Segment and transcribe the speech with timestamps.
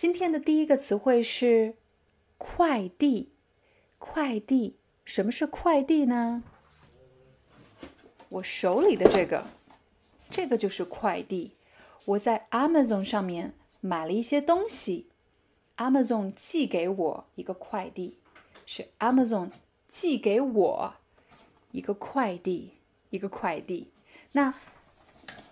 [0.00, 1.74] 今天的第一个词汇是
[2.38, 3.32] 快递。
[3.98, 6.42] 快递，什么是快递呢？
[8.30, 9.46] 我手里的这个，
[10.30, 11.52] 这个就是快递。
[12.06, 15.08] 我在 Amazon 上面买了一些东西
[15.76, 18.16] ，Amazon 寄给我一个快递，
[18.64, 19.50] 是 Amazon
[19.86, 20.94] 寄给我
[21.72, 22.70] 一个快递，
[23.10, 23.90] 一个快递。
[24.32, 24.54] 那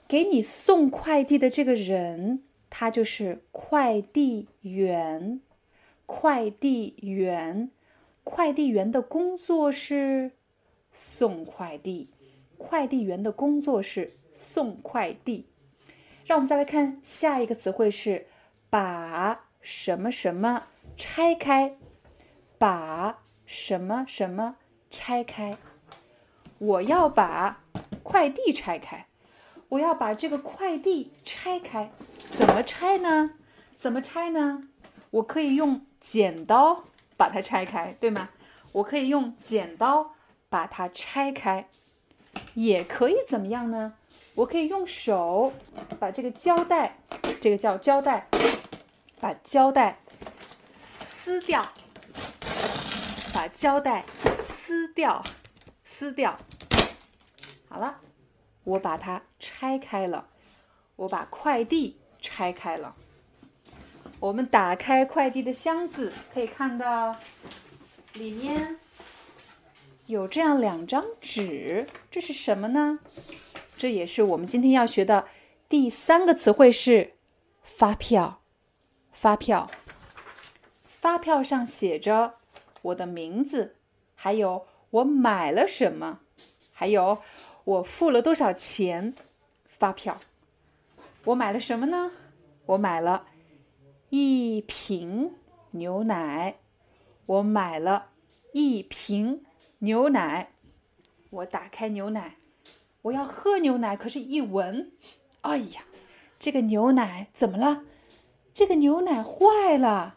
[0.08, 2.44] 给你送快递的这个人。
[2.70, 5.40] 他就是快递员，
[6.06, 7.70] 快递员，
[8.24, 10.32] 快递员的工作是
[10.92, 12.10] 送快递，
[12.56, 15.46] 快递员的工作是送快递。
[16.26, 18.26] 让我们再来看下一个词汇是
[18.68, 20.66] 把什么什么
[20.96, 21.76] 拆开，
[22.58, 24.56] 把什么什么
[24.90, 25.56] 拆开。
[26.58, 27.64] 我要把
[28.02, 29.06] 快递拆开。
[29.70, 31.90] 我要把这个快递拆开，
[32.38, 33.32] 怎么拆呢？
[33.76, 34.62] 怎么拆呢？
[35.10, 36.84] 我可以用剪刀
[37.16, 38.28] 把它拆开，对吗？
[38.70, 40.12] 我可以用剪刀
[40.48, 41.68] 把它拆开，
[42.54, 43.94] 也可以怎么样呢？
[44.36, 45.52] 我可以用手
[45.98, 46.98] 把这个胶带，
[47.40, 48.28] 这个叫胶带，
[49.18, 49.98] 把胶带
[50.80, 51.60] 撕掉，
[53.34, 54.04] 把胶带
[54.40, 55.24] 撕掉，
[55.82, 56.38] 撕掉，
[57.68, 57.98] 好了。
[58.62, 60.28] 我把它拆开了，
[60.94, 62.94] 我把快递拆开了。
[64.20, 67.14] 我们打开快递的箱子，可以看到
[68.14, 68.76] 里面
[70.06, 72.98] 有这样两张纸，这是什么呢？
[73.76, 75.26] 这也是我们今天要学的
[75.68, 77.14] 第三个词汇是
[77.62, 78.40] 发票。
[79.12, 79.70] 发票，
[80.84, 82.34] 发票上写着
[82.82, 83.76] 我的名字，
[84.14, 86.20] 还有我买了什么，
[86.72, 87.18] 还有。
[87.64, 89.14] 我付了多少钱？
[89.66, 90.18] 发票。
[91.28, 92.10] 我买了什么呢？
[92.64, 93.26] 我买了
[94.08, 95.34] 一瓶
[95.72, 96.56] 牛奶。
[97.26, 98.12] 我买了
[98.54, 99.44] 一瓶
[99.80, 100.52] 牛奶。
[101.28, 102.36] 我打开牛奶，
[103.02, 104.92] 我要喝牛奶，可是一闻，
[105.42, 105.82] 哎呀，
[106.38, 107.84] 这个牛奶怎么了？
[108.54, 110.16] 这个牛奶坏了。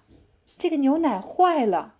[0.57, 1.95] 这个牛奶坏了。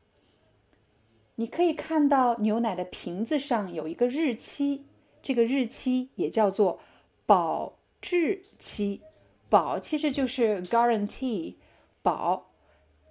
[1.36, 4.86] 你可以看到牛奶的瓶子上有一个日期。
[5.22, 6.80] 这个日期也叫做
[7.26, 9.02] 保质期，
[9.48, 11.56] 保其实就是 guarantee，
[12.02, 12.52] 保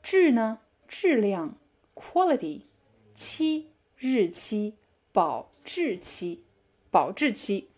[0.02, 0.58] 质呢
[0.88, 1.56] 质量
[1.94, 2.62] quality，
[3.14, 4.74] 期日期
[5.12, 6.40] 保质期，
[6.90, 7.68] 保质期，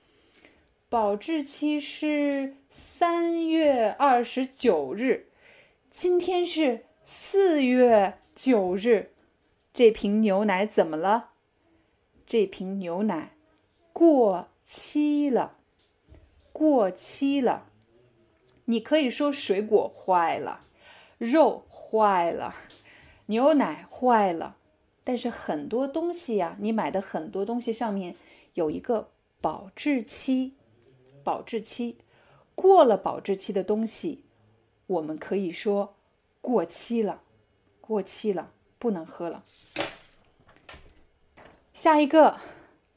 [0.88, 5.26] 保质期是三月二十九日，
[5.90, 9.12] 今天是四月九日，
[9.74, 11.30] 这瓶牛奶怎么了？
[12.26, 13.36] 这瓶牛奶。
[13.92, 15.58] 过期了，
[16.62, 17.66] 过期了。
[18.66, 20.60] 你可以说水果坏了，
[21.18, 22.54] 肉坏了，
[23.26, 24.54] 牛奶坏了。
[25.02, 28.14] 但是很多东西呀，你买的很多东西上面
[28.54, 29.08] 有一个
[29.40, 30.54] 保质期，
[31.24, 31.98] 保质期
[32.54, 34.22] 过了保质期的东西，
[34.86, 35.96] 我们可以说
[36.40, 37.22] 过期了，
[37.80, 39.42] 过期了，不能喝了。
[41.74, 42.38] 下一个。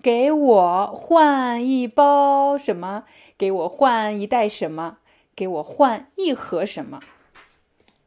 [0.06, 3.06] 给我换一包什么？
[3.40, 5.00] 给我换一袋什么？
[5.36, 7.00] 给我换一盒什么？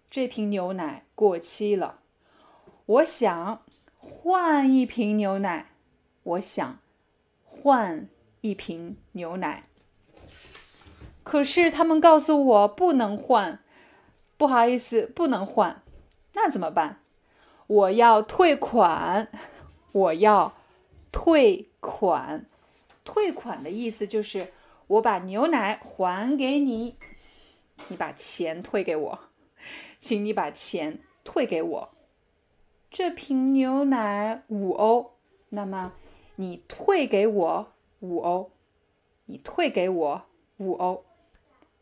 [0.08, 1.98] 这瓶牛奶过期了，
[2.86, 3.62] 我想
[3.96, 5.72] 换一瓶牛奶。
[6.22, 6.78] 我想
[7.44, 8.08] 换
[8.42, 9.64] 一瓶牛奶，
[11.24, 13.58] 可是他们告诉我不能换，
[14.36, 15.82] 不好意思，不能换。
[16.34, 17.00] 那怎么办？
[17.66, 19.32] 我要退款，
[19.90, 20.52] 我要
[21.10, 21.67] 退。
[21.80, 22.46] 款，
[23.04, 24.52] 退款的意思就是
[24.86, 26.96] 我把牛奶还给你，
[27.88, 29.18] 你把钱退给我，
[30.00, 31.90] 请你把钱退给我。
[32.90, 35.12] 这瓶牛奶五欧，
[35.50, 35.92] 那么
[36.36, 38.50] 你退给我五欧，
[39.26, 40.22] 你退给我
[40.56, 41.04] 五欧。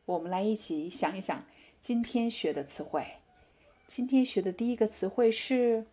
[0.04, 1.44] 我们来一起想一想
[1.80, 3.06] 今天学的词汇。
[3.86, 5.86] 今天学的第一个词汇是。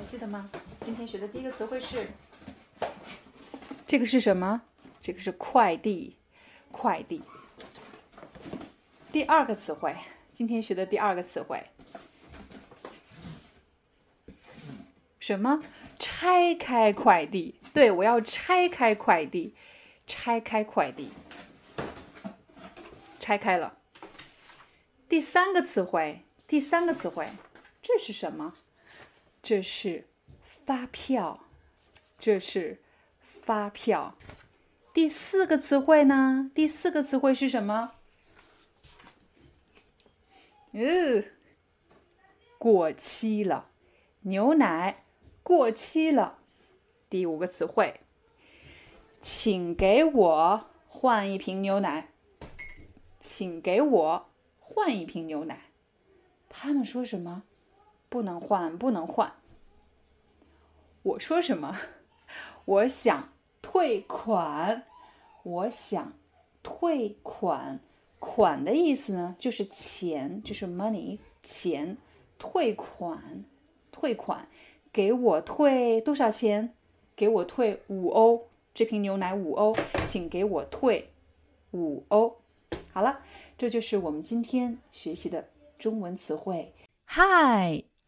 [0.00, 0.48] 还记得吗？
[0.80, 2.08] 今天学的第一个词汇是，
[3.86, 4.62] 这个是什么？
[5.02, 6.16] 这个是快递，
[6.72, 7.20] 快递。
[9.12, 9.94] 第二个词汇，
[10.32, 11.62] 今天学的第二个词汇，
[15.18, 15.62] 什么？
[15.98, 17.60] 拆开快递。
[17.74, 19.54] 对，我要拆开快递，
[20.06, 21.10] 拆开快递，
[23.18, 23.76] 拆开了。
[25.10, 27.28] 第三个词汇，第三个词汇，
[27.82, 28.54] 这是什么？
[29.42, 30.08] 这是
[30.42, 31.40] 发票，
[32.18, 32.82] 这是
[33.20, 34.16] 发票。
[34.92, 36.50] 第四个词汇呢？
[36.54, 37.92] 第四个词汇是什么？
[40.72, 41.24] 嗯，
[42.58, 43.70] 过期了，
[44.20, 45.04] 牛奶
[45.42, 46.38] 过期了。
[47.08, 48.00] 第五个词汇，
[49.20, 52.08] 请给我换一瓶牛奶。
[53.18, 55.70] 请给我换一瓶牛奶。
[56.48, 57.42] 他们说什么？
[58.10, 59.32] 不能换，不能换。
[61.02, 61.74] 我说什么？
[62.66, 63.30] 我想
[63.62, 64.84] 退款。
[65.42, 66.12] 我想
[66.62, 67.80] 退款。
[68.18, 71.96] 款的意思呢，就是钱，就是 money，钱。
[72.38, 73.44] 退款，
[73.92, 74.46] 退款，
[74.92, 76.74] 给我退多少钱？
[77.16, 79.76] 给我退五欧，这瓶牛奶五欧，
[80.06, 81.10] 请给我退
[81.72, 82.36] 五欧。
[82.92, 83.20] 好了，
[83.56, 85.48] 这就是我们今天学习的
[85.78, 86.72] 中文词汇。
[87.08, 87.84] Hi,